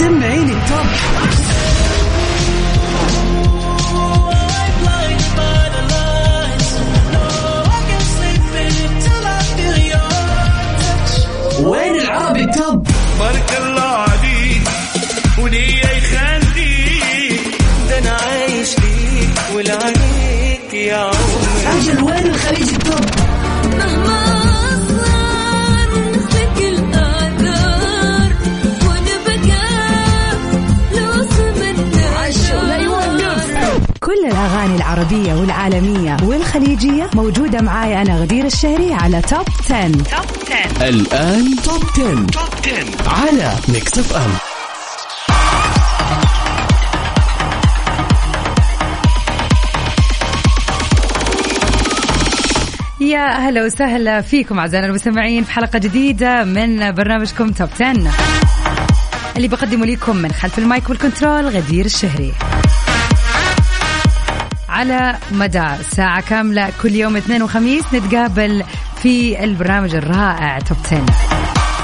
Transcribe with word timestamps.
سمعيني 0.00 0.52
التوب. 0.52 1.49
الأغاني 34.60 34.76
العربية 34.76 35.34
والعالمية 35.34 36.16
والخليجية 36.22 37.10
موجودة 37.14 37.60
معاي 37.60 38.02
أنا 38.02 38.16
غدير 38.16 38.44
الشهري 38.44 38.94
على 38.94 39.22
Top 39.22 39.48
10. 39.70 39.88
Top 39.88 40.02
10 40.78 40.88
الآن 40.88 41.56
Top 41.64 41.82
10. 41.92 42.26
Top 42.26 42.74
10 43.06 43.08
على 43.08 43.54
Mix 43.68 43.98
FM 43.98 44.30
يا 53.00 53.36
أهلا 53.36 53.64
وسهلا 53.64 54.20
فيكم 54.20 54.58
أعزائنا 54.58 54.86
المستمعين 54.86 55.44
في 55.44 55.52
حلقة 55.52 55.78
جديدة 55.78 56.44
من 56.44 56.92
برنامجكم 56.92 57.50
Top 57.52 57.68
10 57.80 58.10
اللي 59.36 59.48
بقدمه 59.48 59.86
لكم 59.86 60.16
من 60.16 60.32
خلف 60.32 60.58
ال 60.58 60.66
mic 60.66 60.90
وال 60.90 61.03
control 61.03 61.48
غدير 61.48 61.84
الشهري. 61.84 62.32
على 64.80 65.16
مدار 65.32 65.82
ساعة 65.82 66.20
كاملة 66.20 66.72
كل 66.82 66.94
يوم 66.94 67.16
اثنين 67.16 67.42
وخميس 67.42 67.84
نتقابل 67.94 68.64
في 69.02 69.44
البرنامج 69.44 69.94
الرائع 69.94 70.58
توب 70.58 70.78
10 70.86 71.06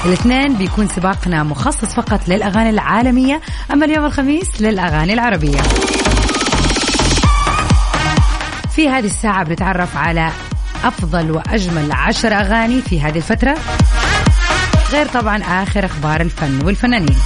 الاثنين 0.05 0.53
بيكون 0.53 0.87
سباقنا 0.87 1.43
مخصص 1.43 1.85
فقط 1.95 2.27
للأغاني 2.27 2.69
العالمية 2.69 3.41
أما 3.73 3.85
اليوم 3.85 4.05
الخميس 4.05 4.61
للأغاني 4.61 5.13
العربية. 5.13 5.61
في 8.75 8.89
هذه 8.89 9.05
الساعة 9.05 9.43
بنتعرف 9.43 9.97
على 9.97 10.31
أفضل 10.83 11.31
وأجمل 11.31 11.91
عشر 11.91 12.33
أغاني 12.33 12.81
في 12.81 13.01
هذه 13.01 13.17
الفترة 13.17 13.57
غير 14.91 15.05
طبعا 15.05 15.37
آخر 15.37 15.85
أخبار 15.85 16.21
الفن 16.21 16.65
والفنانين. 16.65 17.17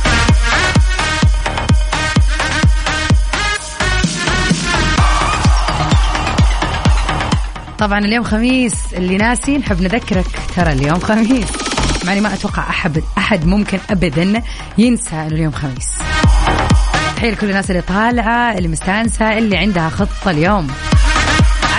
طبعا 7.81 7.99
اليوم 7.99 8.23
خميس 8.23 8.73
اللي 8.93 9.17
ناسي 9.17 9.57
نحب 9.57 9.81
نذكرك 9.81 10.25
ترى 10.55 10.71
اليوم 10.71 10.99
خميس. 10.99 11.47
مع 12.05 12.13
ما 12.15 12.33
أتوقع 12.33 12.69
أحد 12.69 13.03
أحد 13.17 13.45
ممكن 13.45 13.79
ابدا 13.89 14.43
ينسى 14.77 15.15
إنه 15.15 15.27
اليوم 15.27 15.51
خميس. 15.51 15.87
تحية 17.15 17.31
لكل 17.31 17.49
الناس 17.49 17.71
اللي 17.71 17.81
طالعة 17.81 18.57
اللي 18.57 18.67
مستانسة 18.67 19.37
اللي 19.37 19.57
عندها 19.57 19.89
خطة 19.89 20.31
اليوم. 20.31 20.67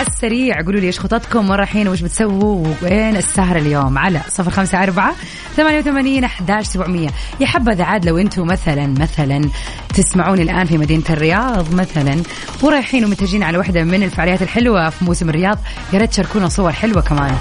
على 0.02 0.10
السريع. 0.10 0.62
قولوا 0.62 0.80
لي 0.80 0.86
إيش 0.86 1.00
خططكم 1.00 1.50
وين 1.50 1.58
رايحين 1.58 1.88
وش 1.88 2.00
بتسووا 2.00 2.74
وين 2.82 3.16
السهرة 3.16 3.58
اليوم؟ 3.58 3.98
على 3.98 4.20
صفر 4.28 4.50
خمسة 4.50 4.82
أربعة 4.82 5.14
ثمانية 5.56 5.78
وثمانين 5.78 6.24
أحداش 6.24 6.66
سبعمية. 6.66 7.08
يا 7.40 7.46
حبذا 7.46 7.84
عاد 7.84 8.04
لو 8.04 8.18
أنتم 8.18 8.46
مثلا 8.46 8.86
مثلا 8.86 9.50
تسمعوني 9.94 10.42
الآن 10.42 10.66
في 10.66 10.78
مدينة 10.78 11.04
الرياض 11.10 11.74
مثلا 11.74 12.22
ورايحين 12.62 13.04
ومتجهين 13.04 13.42
على 13.42 13.58
واحدة 13.58 13.84
من 13.84 14.02
الفعاليات 14.02 14.42
الحلوة 14.42 14.90
في 14.90 15.04
موسم 15.04 15.28
الرياض. 15.28 15.58
يا 15.92 15.98
ريت 15.98 16.10
تشاركونا 16.10 16.48
صور 16.48 16.72
حلوة 16.72 17.02
كمان. 17.02 17.38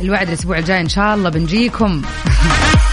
الوعد 0.00 0.28
الأسبوع 0.28 0.58
الجاي 0.58 0.80
إن 0.80 0.88
شاء 0.88 1.14
الله 1.14 1.30
بنجيكم. 1.30 2.02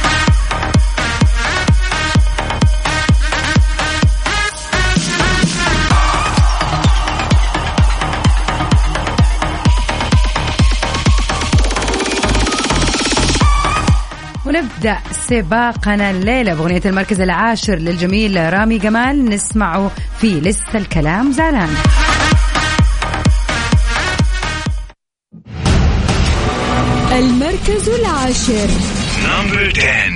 ونبدأ 14.54 14.98
سباقنا 15.12 16.12
الليلة 16.12 16.54
بأغنية 16.54 16.82
المركز 16.86 17.22
العاشر 17.22 17.76
للجميل 17.76 18.54
رامي 18.54 18.78
جمال. 18.78 19.26
نسمعه 19.26 19.92
في 20.22 20.40
لسه 20.40 20.76
الكلام. 20.76 21.32
زعلان. 21.32 21.70
المركز 27.12 27.90
العاشر. 27.90 28.68
نمبر 29.24 29.74
10 29.78 30.13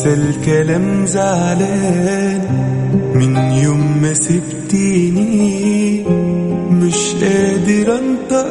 لسه 0.00 0.14
الكلام 0.14 1.06
زعلان 1.06 2.42
من 3.14 3.36
يوم 3.36 4.02
ما 4.02 4.14
سبتيني 4.14 6.04
مش 6.70 7.14
قادر 7.14 7.98
انطق 7.98 8.50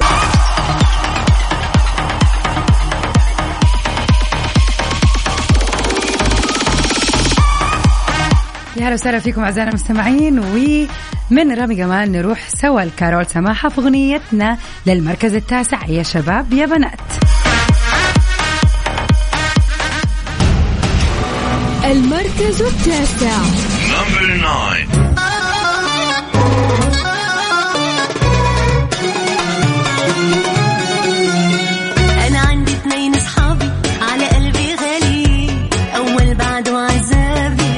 يا 8.78 8.88
هلا 8.88 8.94
وسهلا 8.94 9.20
فيكم 9.20 9.42
أعزائنا 9.42 9.70
المستمعين 9.70 10.40
ومن 10.40 11.52
رامي 11.52 11.76
جمال 11.76 12.12
نروح 12.12 12.50
سوا 12.50 12.82
لكارول 12.82 13.26
سماحة 13.26 13.70
في 13.70 13.82
أغنيتنا 13.82 14.58
للمركز 14.86 15.34
التاسع. 15.34 15.86
يا 15.86 16.04
شباب 16.04 16.54
يا 16.54 16.66
بنات. 16.66 17.29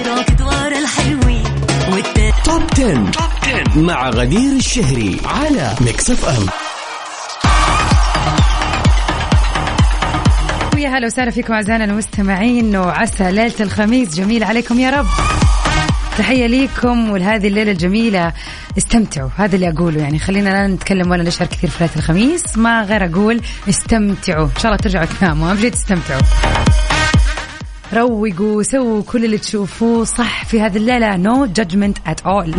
راكد 0.08 0.42
ورا 0.42 0.80
الحلوين 0.80 1.44
والتاني 1.92 2.34
Top 2.46 2.62
10. 2.74 3.12
Top 3.12 3.30
10 3.44 3.80
مع 3.80 4.10
غدير 4.10 4.52
الشهري 4.56 5.18
على 5.26 5.76
Mix 5.82 6.10
FM 6.10 6.46
ويا 10.82 10.90
هلا 10.90 11.08
وسهلا 11.08 11.32
فيكم 11.32 11.54
أعزائنا 11.54 11.84
المستمعين 11.84 12.76
وعسى 12.76 13.32
ليلة 13.32 13.54
الخميس 13.60 14.16
جميل 14.16 14.44
عليكم 14.44 14.80
يا 14.80 14.90
رب. 14.90 15.06
تحية 16.18 16.48
ليكم 16.48 17.10
ولهذه 17.10 17.48
الليلة 17.48 17.72
الجميلة. 17.72 18.34
استمتعوا 18.78 19.30
هذا 19.38 19.56
اللي 19.56 19.70
أقوله 19.70 20.02
يعني. 20.02 20.20
خلينا 20.20 20.50
لا 20.50 20.68
نتكلم 20.68 21.12
ولا 21.12 21.24
نشعر 21.24 21.48
كثير 21.48 21.70
في 21.70 21.84
ليلة 21.84 21.96
الخميس. 21.96 22.58
ما 22.58 22.84
غير 22.84 23.06
أقول 23.06 23.42
استمتعوا. 23.70 24.46
إن 24.46 24.62
شاء 24.62 24.66
الله 24.66 24.78
ترجعوا 24.78 25.06
تناموا. 25.06 25.52
اهم 25.52 25.58
شيء 25.58 25.72
تستمتعوا. 25.72 26.22
روقوا 27.94 28.64
سووا 28.64 29.04
كل 29.04 29.26
اللي 29.26 29.38
تشوفوه 29.38 30.04
صح 30.04 30.46
في 30.46 30.62
هذه 30.62 30.78
الليلة. 30.78 31.18
no 31.18 31.46
judgment 31.46 31.98
at 32.08 32.22
all 32.22 32.56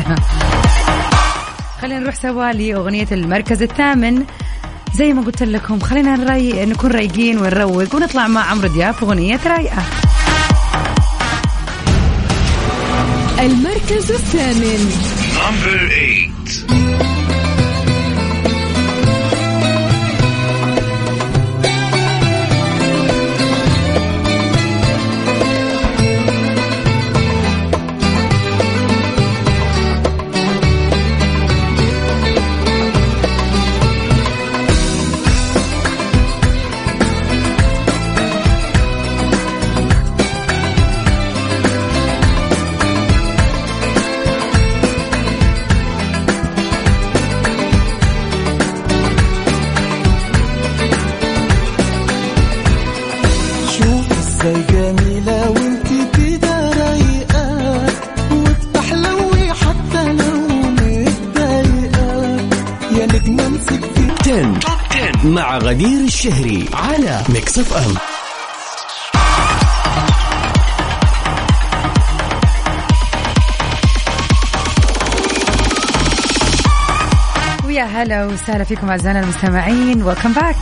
خلينا 1.80 2.00
نروح 2.00 2.14
سوا 2.14 2.52
لأغنية 2.52 3.08
المركز 3.12 3.62
الثامن. 3.62 4.24
زي 4.94 5.12
ما 5.12 5.22
قلت 5.22 5.42
لكم 5.42 5.80
خلينا 5.80 6.16
نري... 6.16 6.66
نكون 6.66 6.90
رايقين 6.90 7.38
ونروق 7.38 7.94
ونطلع 7.94 8.26
مع 8.26 8.50
عمرو 8.50 8.68
دياب 8.68 8.94
في 8.94 9.02
أغنية 9.02 9.40
رايقة. 9.46 9.82
المركز 13.40 14.12
الثامن. 14.12 14.90
number 15.36 15.88
8 15.88 17.21
غدير 65.72 66.00
الشهري 66.00 66.68
على 66.74 67.22
Mix 67.28 67.58
FM 67.58 67.94
ويا 77.64 77.84
هلا 77.84 78.26
وسهلا 78.26 78.64
فيكم 78.64 78.90
أعزائنا 78.90 79.20
المستمعين. 79.20 80.02
Welcome 80.02 80.32
back 80.32 80.56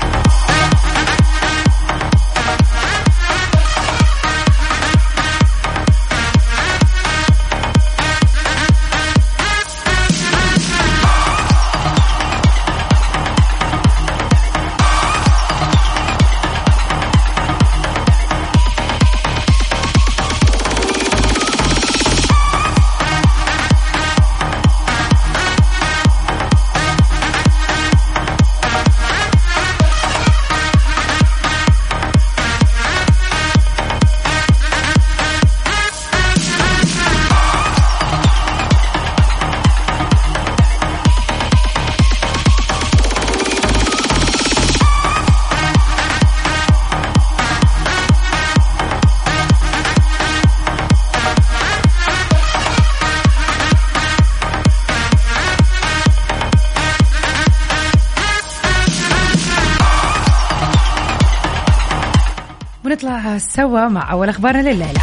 ونطلع 63.04 63.38
سوا 63.38 63.88
مع 63.88 64.12
أول 64.12 64.28
أخبارنا 64.28 64.60
لليلة. 64.70 65.00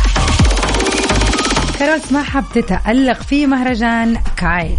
كارول 1.80 2.02
سماحة 2.02 2.42
بتتألق 2.42 3.22
في 3.22 3.48
مهرجان 3.48 4.18
كايل 4.38 4.78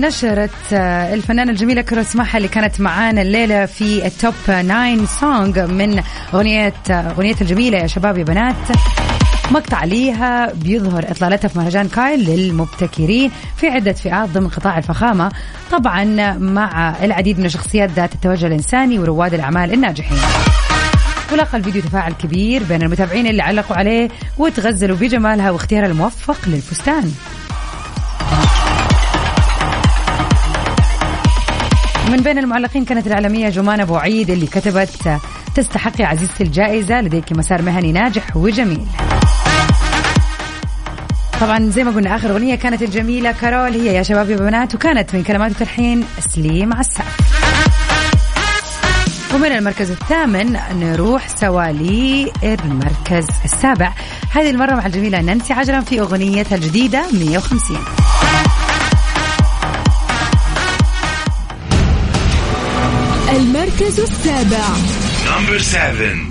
نشرت 0.00 0.72
آه، 0.72 1.14
الفنانة 1.14 1.50
الجميلة 1.52 1.82
كارول 1.82 2.06
سماحة 2.06 2.36
اللي 2.36 2.48
كانت 2.48 2.80
معانا 2.80 3.22
الليلة 3.22 3.66
في 3.66 4.06
ال 4.06 4.13
top 4.13 4.34
9 4.46 5.04
song 5.06 5.58
من 5.58 6.02
أغنية 6.34 6.74
آه، 6.90 6.92
أغنية 6.92 7.34
الجميلة 7.40 7.78
يا 7.78 7.86
شباب 7.86 8.18
يا 8.18 8.24
بنات. 8.24 8.54
مقطع 9.50 9.84
ليها 9.84 10.52
بيظهر 10.52 11.04
إطلالتها 11.10 11.48
في 11.48 11.58
مهرجان 11.58 11.88
كايل 11.88 12.20
للمبتكرين 12.30 13.30
في 13.56 13.68
عدة 13.68 13.92
فئات 13.92 14.28
ضمن 14.28 14.48
قطاع 14.48 14.78
الفخامة 14.78 15.32
طبعا 15.70 16.04
مع 16.38 16.94
العديد 17.04 17.38
من 17.38 17.46
الشخصيات 17.46 17.90
ذات 17.90 18.14
التوجه 18.14 18.46
الإنساني 18.46 18.98
ورواد 18.98 19.34
الأعمال 19.34 19.72
الناجحين. 19.72 20.18
ولاقى 21.32 21.58
الفيديو 21.58 21.82
تفاعل 21.82 22.12
كبير 22.12 22.62
بين 22.62 22.82
المتابعين 22.82 23.26
اللي 23.26 23.42
علقوا 23.42 23.76
عليه 23.76 24.08
وتغزلوا 24.38 24.96
بجمالها 24.96 25.50
واختيارها 25.50 25.86
الموفق 25.86 26.38
للفستان. 26.46 27.12
من 32.08 32.16
بين 32.16 32.38
المعلقين 32.38 32.84
كانت 32.84 33.06
الإعلامية 33.06 33.48
جمان 33.48 33.80
أبو 33.80 33.96
عيد 33.96 34.30
اللي 34.30 34.46
كتبت 34.46 35.20
تستحقي 35.54 36.04
عزيزتي 36.04 36.42
الجائزة 36.44 37.00
لديك 37.00 37.32
مسار 37.32 37.62
مهني 37.62 37.92
ناجح 37.92 38.36
وجميل. 38.36 38.86
طبعا 41.40 41.70
زي 41.70 41.84
ما 41.84 41.90
قلنا 41.90 42.16
آخر 42.16 42.30
أغنية 42.30 42.54
كانت 42.54 42.82
الجميلة 42.82 43.32
كارول 43.32 43.72
هي 43.72 43.94
يا 43.94 44.02
شباب 44.02 44.30
يا 44.30 44.36
بنات 44.36 44.74
وكانت 44.74 45.14
من 45.14 45.22
كلمات 45.22 45.50
وتلحين 45.50 46.04
سليم 46.34 46.72
عساف. 46.74 47.18
ومن 49.34 49.52
المركز 49.52 49.90
الثامن 49.90 50.58
نروح 50.80 51.28
سوا 51.28 51.72
للمركز 51.72 53.26
السابع. 53.44 53.92
هذه 54.30 54.50
المرة 54.50 54.74
مع 54.74 54.86
الجميلة 54.86 55.20
نانسي 55.20 55.52
عجرم 55.52 55.80
في 55.80 56.00
أغنيتها 56.00 56.56
الجديدة 56.56 57.02
150 57.12 57.78
المركز 63.80 64.00
السابع 64.00 64.64
Number 65.24 65.58
seven. 65.60 66.28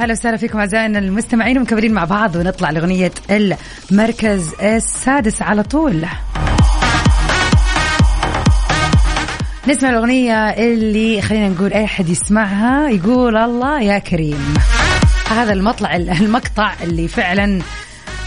هلا 0.00 0.12
وسهلا 0.12 0.36
فيكم 0.36 0.58
أعزائنا 0.58 0.98
المستمعين 0.98 1.58
ومكملين 1.58 1.92
مع 1.92 2.04
بعض 2.04 2.36
ونطلع 2.36 2.70
لأغنية 2.70 3.12
المركز 3.90 4.54
السادس 4.62 5.42
على 5.42 5.62
طول. 5.62 6.06
نسمع 9.68 9.90
الأغنية 9.90 10.48
اللي 10.50 11.22
خلينا 11.22 11.48
نقول 11.48 11.72
أي 11.72 11.84
أحد 11.84 12.08
يسمعها 12.08 12.88
يقول 12.88 13.36
الله 13.36 13.82
يا 13.82 13.98
كريم. 13.98 14.54
هذا 15.30 15.52
المطلع 15.52 15.96
المقطع 15.96 16.72
اللي 16.82 17.08
فعلا 17.08 17.62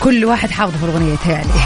كل 0.03 0.25
واحد 0.25 0.49
حافظه 0.49 0.77
في 0.77 0.83
الأغنية 0.83 1.15
تالي. 1.15 1.63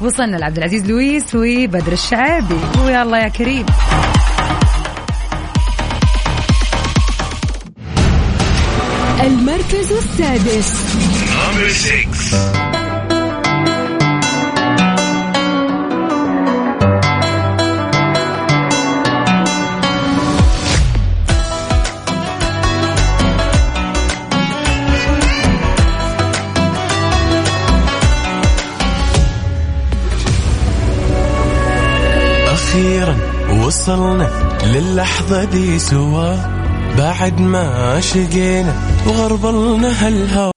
وصلنا 0.00 0.36
لعبد 0.36 0.56
العزيز 0.56 0.90
لويس 0.90 1.34
وبدر 1.34 1.92
الشعابي 1.92 2.58
الله 2.76 3.18
يا 3.18 3.28
كريم. 3.28 3.66
المركز 9.90 10.06
السادس 10.10 10.72
Number 11.30 11.70
six. 11.72 12.34
أخيرا 32.52 33.16
وصلنا 33.64 34.28
للحظة 34.64 35.44
دي 35.44 35.78
سوا 35.78 36.59
بعد 36.98 37.40
ما 37.40 38.00
شقينا 38.00 38.74
وغربلنا 39.06 40.06
هالهوى 40.06 40.52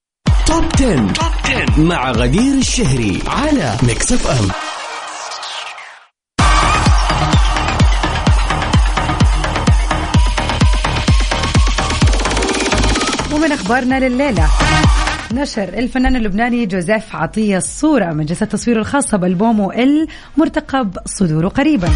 Top 0.46 0.66
10. 0.76 1.14
مع 1.78 2.12
غدير 2.12 2.54
الشهري 2.54 3.20
على 3.28 3.78
Mix 3.84 4.12
FM 4.12 4.48
ومن 13.36 13.52
أخبارنا 13.52 14.00
لليلة 14.00 14.48
نشر 15.34 15.64
الفنان 15.64 16.16
اللبناني 16.16 16.66
جوزيف 16.66 17.16
عطية 17.16 17.58
الصورة 17.58 18.06
من 18.06 18.26
جلسة 18.26 18.46
تصويره 18.46 18.80
الخاصة 18.80 19.18
بألبومه 19.18 19.74
المرتقب 19.74 20.98
صدوره 21.06 21.48
قريبا. 21.48 21.90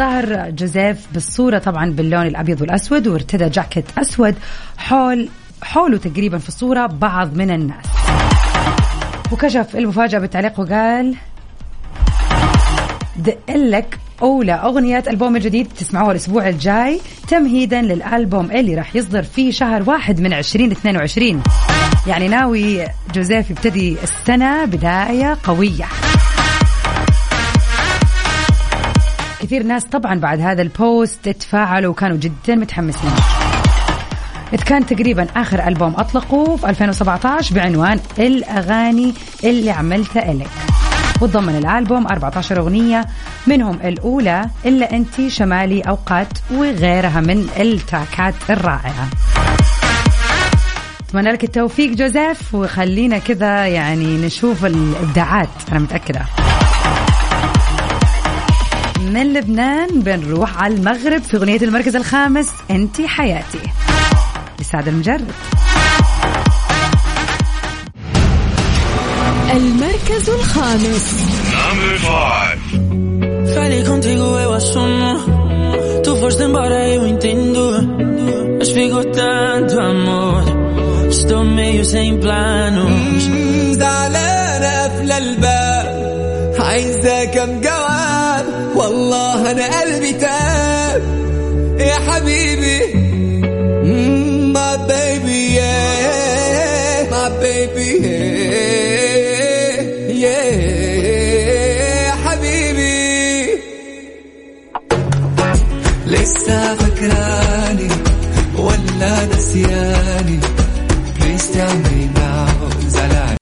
ظهر 0.00 0.50
جوزيف 0.50 1.06
بالصورة 1.12 1.58
طبعا 1.58 1.90
باللون 1.90 2.26
الأبيض 2.26 2.60
والأسود 2.60 3.08
وارتدى 3.08 3.48
جاكيت 3.48 3.84
أسود 3.98 4.34
حول 4.78 5.28
حوله 5.62 5.98
تقريبا 5.98 6.38
في 6.38 6.48
الصورة 6.48 6.86
بعض 6.86 7.36
من 7.36 7.50
الناس. 7.50 7.86
وكشف 9.32 9.76
المفاجأة 9.76 10.18
بالتعليق 10.18 10.60
وقال 10.60 11.16
دقلك 13.16 13.98
أولى 14.22 14.52
أغنية 14.52 15.02
ألبوم 15.08 15.36
الجديد 15.36 15.68
تسمعوها 15.78 16.10
الأسبوع 16.10 16.48
الجاي 16.48 17.00
تمهيدا 17.28 17.82
للألبوم 17.82 18.50
اللي 18.50 18.74
راح 18.74 18.96
يصدر 18.96 19.22
في 19.22 19.52
شهر 19.52 19.90
واحد 19.90 20.20
من 20.20 20.32
2022 20.32 21.42
يعني 22.06 22.28
ناوي 22.28 22.86
جوزيف 23.14 23.50
يبتدي 23.50 23.96
السنة 24.02 24.64
بداية 24.64 25.36
قوية. 25.44 25.86
كثير 29.40 29.62
ناس 29.62 29.84
طبعا 29.84 30.14
بعد 30.14 30.40
هذا 30.40 30.62
ال 30.62 30.75
post 30.75 31.28
تفاعلوا 31.28 31.90
وكانوا 31.90 32.16
جدا 32.16 32.54
متحمسين. 32.54 33.10
إذ 34.52 34.62
كان 34.62 34.86
تقريبا 34.86 35.26
آخر 35.36 35.68
ألبوم 35.68 35.94
أطلقوه 35.96 36.56
في 36.56 36.70
2017 36.70 37.54
بعنوان 37.54 38.00
الأغاني 38.18 39.14
اللي 39.44 39.70
عملتها 39.70 40.32
إلك. 40.32 40.50
وتضمن 41.20 41.56
الألبوم 41.56 42.06
14 42.06 42.58
أغنية 42.58 43.04
منهم 43.46 43.78
الأولى 43.84 44.46
إلا 44.66 44.96
أنت 44.96 45.28
شمالي 45.28 45.80
أوقات 45.80 46.38
وغيرها 46.50 47.20
من 47.20 47.48
التراكات 47.60 48.34
الرائعة. 48.50 49.08
أتمنى 51.08 51.32
لك 51.32 51.44
التوفيق 51.44 51.90
جوزيف 51.94 52.54
وخلينا 52.54 53.18
كذا 53.18 53.66
يعني 53.66 54.26
نشوف 54.26 54.64
الإبداعات 54.64 55.48
أنا 55.72 55.78
متأكدة. 55.78 56.49
من 59.10 59.32
لبنان 59.32 60.00
بنروح 60.00 60.62
على 60.62 60.74
المغرب 60.74 61.22
في 61.22 61.36
أغنية 61.36 61.60
المركز 61.62 61.96
الخامس 61.96 62.48
أنت 62.70 63.00
حياتي 63.00 63.60
لسعد 64.60 64.88
المجرد 64.88 65.32
المركز 69.52 70.30
الخامس. 70.30 71.14
Falei 73.54 73.82
contigo, 73.90 74.26
eu 74.44 74.52
assumo. 74.60 75.12
Tu 76.04 76.10
foste 76.20 76.42
embora, 76.48 76.78
eu 76.96 77.02
entendo. 77.12 77.64
Mas 78.58 78.70
ficou 78.76 79.04
tanto 79.20 79.74
amor. 79.92 80.42
Estou 81.10 81.44
meio 81.44 81.84
sem 81.84 82.10
planos. 82.20 83.22
زعلان 83.80 84.62
قافلة 84.62 85.18
الباب 85.18 86.00
عايزة 86.60 87.24
كم 87.24 87.60
جواب 87.60 87.79
أنا 89.50 89.80
قلبي 89.80 90.12
تاب. 90.12 91.02
يا 91.78 91.94
حبيبي. 91.94 92.80
my 94.54 94.76
baby 94.90 95.40
baby 97.42 97.90
yeah. 98.04 98.40
Yeah. 100.22 100.50
يا 102.06 102.12
حبيبي. 102.24 103.58
لسه 106.06 106.74
فاكراني 106.74 107.88
ولا 108.58 109.14
نسياني. 109.36 110.40
Please 111.18 111.46
tell 111.54 111.76
me 111.86 112.00
now 112.14 113.39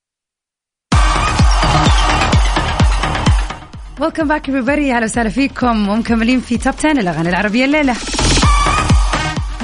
ويلكم 3.99 4.27
باك 4.27 4.47
everybody. 4.47 4.69
أهلا 4.69 5.03
وسهلا 5.03 5.29
فيكم. 5.29 5.89
ومكملين 5.89 6.39
في 6.39 6.57
توب 6.57 6.73
10 6.79 6.91
الأغاني 6.91 7.29
العربية 7.29 7.65
الليلة. 7.65 7.95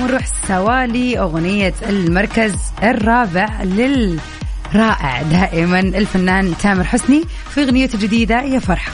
ونروح 0.01 0.21
سوا 0.47 0.85
لأغنية 0.85 1.73
المركز 1.89 2.53
الرابع 2.83 3.63
للرائع 3.63 5.21
دائما 5.21 5.79
الفنان 5.79 6.53
تامر 6.63 6.83
حسني 6.83 7.23
في 7.53 7.63
اغنيته 7.63 7.95
الجديده 7.95 8.41
يا 8.41 8.59
فرحة. 8.59 8.91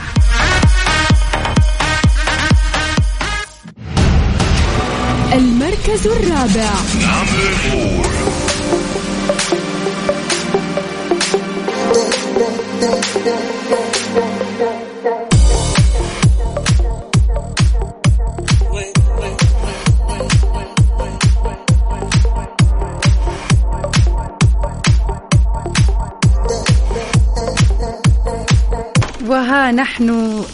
المركز 5.33 6.07
الرابع. 6.07 6.69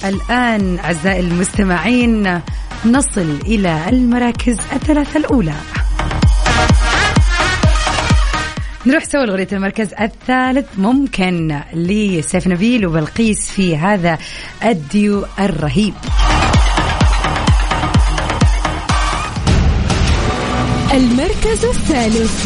الآن 0.10 0.80
أعزائي 0.80 1.20
المستمعين 1.20 2.42
نصل 2.86 3.40
إلى 3.46 3.90
المراكز 3.90 4.58
الثلاثة 4.74 5.18
الأولى. 5.18 5.54
نروح 8.86 9.04
سوا 9.04 9.26
لغنية 9.26 9.48
المركز 9.52 9.94
الثالث. 10.02 10.66
ممكن 10.78 11.62
لسيف 11.74 12.48
نبيل 12.48 12.86
وبلقيس 12.86 13.52
في 13.52 13.78
هذا 13.78 14.18
الديو 14.64 15.26
الرهيب. 15.40 15.94
المركز 20.94 21.66
الثالث. 21.66 22.46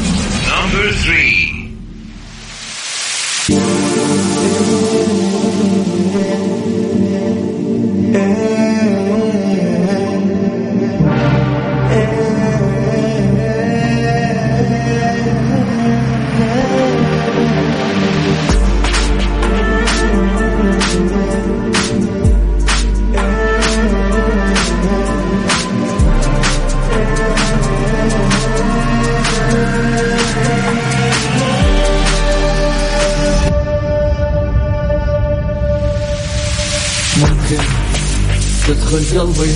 قلبي 39.19 39.55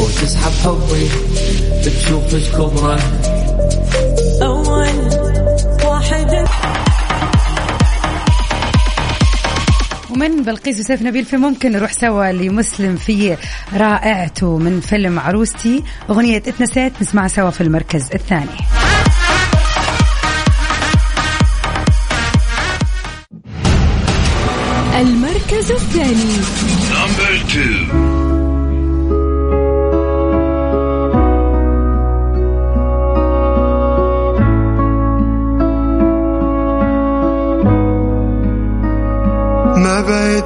وتسحب 0.00 0.52
حبي 0.64 1.08
تشوف 1.84 2.34
إيش 2.34 2.48
كبره 2.48 3.00
أول 4.42 4.94
واحد. 5.84 6.44
ومن 10.10 10.42
بلقيس 10.42 10.80
وسيف 10.80 11.02
نبيل 11.02 11.24
في 11.24 11.36
ممكن 11.36 11.72
نروح 11.72 11.92
سوا 11.92 12.32
لمسلم 12.32 12.96
في 12.96 13.36
رائعته 13.74 14.58
من 14.58 14.80
فيلم 14.80 15.18
عروستي. 15.18 15.82
أغنية 16.10 16.36
اتنسيت 16.36 16.92
نسمعها 17.00 17.28
سوا 17.28 17.50
في 17.50 17.60
المركز 17.60 18.08
الثاني. 18.14 18.46
المركز 25.00 25.72
الثاني. 25.72 26.38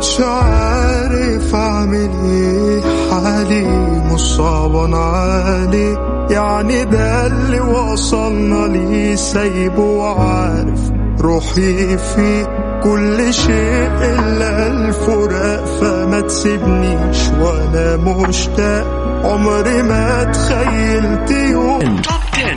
بقتش 0.02 0.20
عارف 0.20 1.54
اعمل 1.54 2.10
إيه 2.24 2.80
حالي 3.10 3.66
مصاب 4.12 4.94
عالي 4.94 5.98
يعني 6.30 6.84
ده 6.84 7.26
اللي 7.26 7.60
وصلنا 7.60 8.66
ليه 8.66 9.14
سايبه 9.14 9.80
وعارف 9.82 10.80
روحي 11.20 11.98
فيه 11.98 12.44
كل 12.82 13.34
شيء 13.34 13.90
الا 14.02 14.66
الفراق 14.66 15.64
فما 15.80 16.20
تسيبنيش 16.20 17.18
وأنا 17.40 17.96
مشتاق 17.96 18.86
عمري 19.24 19.82
ما 19.82 20.24
تخيلت 20.24 21.30
يوم. 21.30 21.78
Top 21.78 22.00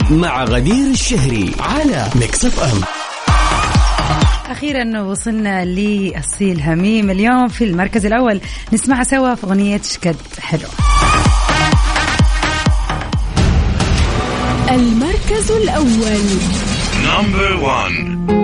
10 0.08 0.14
مع 0.14 0.44
غدير 0.44 0.90
الشهري 0.90 1.52
على 1.60 2.06
Mix 2.14 2.44
FM 2.44 2.80
أخيرا 4.50 5.00
وصلنا 5.00 5.64
لأصيل 5.64 6.62
هميم 6.62 7.10
اليوم 7.10 7.48
في 7.48 7.64
المركز 7.64 8.06
الأول 8.06 8.40
نسمع 8.72 9.02
سوا 9.02 9.34
في 9.34 9.46
أغنية 9.46 9.80
شكد 9.82 10.16
حلو. 10.40 10.68
المركز 14.70 15.50
الأول. 15.50 16.20
نمبر 17.04 17.56
1 17.56 18.35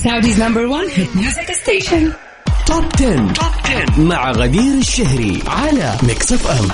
Mix 0.00 0.12
FM 0.12 0.12
Saudi's 0.12 0.42
number 0.42 0.66
1 0.66 0.86
hit 0.94 1.16
music 1.16 1.52
station 1.52 2.12
Top 2.66 2.84
10. 2.94 3.32
Top 3.32 3.52
10 3.64 4.00
مع 4.00 4.30
غدير 4.30 4.74
الشهري 4.74 5.42
على 5.46 5.96
Mix 6.02 6.32
FM 6.32 6.68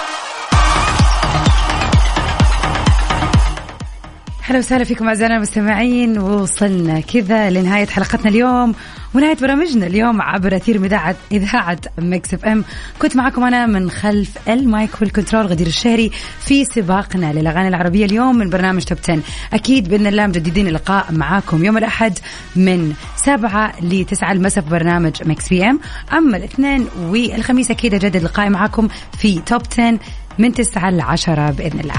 هلا 4.48 4.58
وسهلا 4.58 4.84
فيكم 4.84 5.08
أعزائنا 5.08 5.36
المستمعين. 5.36 6.18
وصلنا 6.18 7.00
كذا 7.00 7.50
لنهاية 7.50 7.86
حلقتنا 7.86 8.30
اليوم 8.30 8.74
ونهاية 9.14 9.36
برامجنا 9.36 9.86
اليوم 9.86 10.22
عبر 10.22 10.56
أثير 10.56 10.84
اذاعه 10.84 11.16
إذاعة 11.32 11.78
Mix 11.98 12.34
FM. 12.34 12.64
كنت 12.98 13.16
معكم 13.16 13.44
أنا 13.44 13.66
من 13.66 13.90
خلف 13.90 14.48
ال 14.48 14.59
mic 14.59 14.90
وال 15.00 15.10
control 15.10 15.46
غدير 15.46 15.66
الشهري 15.66 16.10
في 16.40 16.64
سباقنا 16.64 17.32
للأغاني 17.32 17.68
العربية 17.68 18.04
اليوم 18.04 18.36
من 18.36 18.50
برنامج 18.50 18.84
Top 18.84 18.98
10 19.02 19.20
أكيد 19.52 19.88
بإذن 19.88 20.06
الله 20.06 20.26
مجددين 20.26 20.66
اللقاء 20.66 21.12
معاكم 21.12 21.64
يوم 21.64 21.78
الأحد 21.78 22.18
من 22.56 22.92
7 23.16 23.72
ل 23.80 24.04
9 24.04 24.32
المساء 24.32 24.64
في 24.64 24.70
برنامج 24.70 25.28
Mix 25.28 25.48
PM. 25.48 25.80
أما 26.12 26.36
الاثنين 26.36 26.88
والخميس 26.98 27.70
أكيد 27.70 27.94
أجدد 27.94 28.16
لقائي 28.16 28.50
معاكم 28.50 28.88
في 29.18 29.40
Top 29.46 29.62
10 29.72 29.98
من 30.38 30.52
9 30.52 30.90
ل 30.90 31.00
10 31.00 31.50
بإذن 31.50 31.80
الله. 31.80 31.94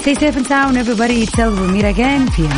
Stay 0.00 0.14
safe 0.14 0.36
and 0.36 0.46
sound 0.46 0.78
everybody. 0.78 1.26
Till 1.26 1.50
we 1.54 1.66
meet 1.68 1.84
again. 1.84 2.30
في 2.30 2.48